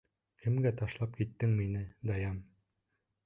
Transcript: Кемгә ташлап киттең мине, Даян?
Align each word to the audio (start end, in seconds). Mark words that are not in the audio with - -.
Кемгә 0.43 0.71
ташлап 0.79 1.13
киттең 1.19 1.53
мине, 1.59 1.83
Даян? 2.13 2.43